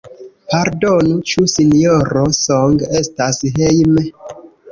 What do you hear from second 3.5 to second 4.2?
hejme?